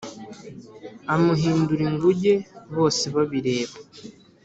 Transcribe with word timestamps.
amuhindura 1.13 1.81
ingunge, 1.89 2.33
bose 2.75 3.03
babireba 3.15 3.75